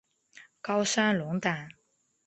[0.63, 1.69] 高山龙胆